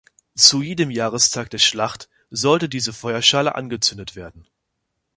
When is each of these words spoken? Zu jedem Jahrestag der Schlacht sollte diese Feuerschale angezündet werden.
Zu 0.33 0.63
jedem 0.63 0.89
Jahrestag 0.89 1.51
der 1.51 1.59
Schlacht 1.59 2.09
sollte 2.31 2.67
diese 2.69 2.91
Feuerschale 2.91 3.53
angezündet 3.53 4.15
werden. 4.15 4.47